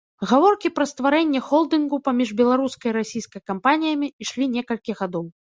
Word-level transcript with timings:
Гаворкі 0.29 0.69
пра 0.77 0.85
стварэнне 0.91 1.41
холдынгу 1.49 1.99
паміж 2.09 2.33
беларускай 2.41 2.89
і 2.95 2.97
расійскай 2.99 3.41
кампаніямі 3.53 4.07
ішлі 4.27 4.51
некалькі 4.57 4.91
гадоў. 5.05 5.25